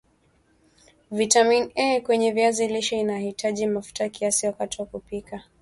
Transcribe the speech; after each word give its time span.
vitamini 1.11 1.71
A 1.75 2.01
kwenye 2.01 2.31
viazi 2.31 2.67
lishe 2.67 2.99
inahitaji 2.99 3.67
mafuta 3.67 4.09
kiasi 4.09 4.45
wakati 4.47 4.81
wa 4.81 4.87
kupika 4.87 5.43